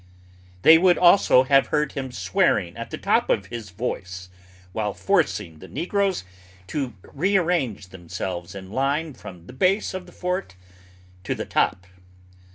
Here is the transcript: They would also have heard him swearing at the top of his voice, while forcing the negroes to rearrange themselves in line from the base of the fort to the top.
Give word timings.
They 0.63 0.79
would 0.79 0.97
also 0.97 1.43
have 1.43 1.67
heard 1.67 1.91
him 1.91 2.11
swearing 2.11 2.75
at 2.75 2.89
the 2.89 2.97
top 2.97 3.29
of 3.29 3.45
his 3.45 3.69
voice, 3.69 4.29
while 4.73 4.95
forcing 4.95 5.59
the 5.59 5.67
negroes 5.67 6.23
to 6.69 6.93
rearrange 7.03 7.89
themselves 7.89 8.55
in 8.55 8.71
line 8.71 9.13
from 9.13 9.45
the 9.45 9.53
base 9.53 9.93
of 9.93 10.07
the 10.07 10.11
fort 10.11 10.55
to 11.23 11.35
the 11.35 11.45
top. 11.45 11.85